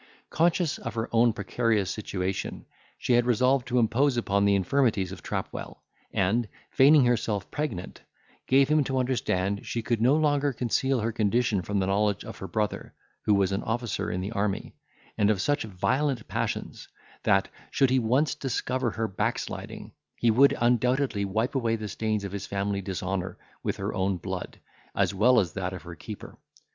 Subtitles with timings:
[0.31, 2.65] Conscious of her own precarious situation,
[2.97, 8.01] she had resolved to impose upon the infirmities of Trapwell, and, feigning herself pregnant,
[8.47, 12.39] gave him to understand she could no longer conceal her condition from the knowledge of
[12.39, 12.95] her brother,
[13.25, 14.73] who was an officer in the army,
[15.19, 16.87] and of such violent passions,
[17.21, 22.31] that, should he once discover her backsliding, he would undoubtedly wipe away the stains of
[22.31, 24.59] his family dishonour with her own blood,
[24.95, 26.39] as well as that of her keeper.